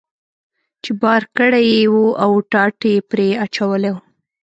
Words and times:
چې 0.83 0.91
بار 1.01 1.23
کړی 1.37 1.65
یې 1.77 1.83
و 1.93 1.97
او 2.23 2.31
ټاټ 2.51 2.77
یې 2.91 2.95
پرې 3.09 3.27
اچولی 3.43 3.91
و. 3.93 3.97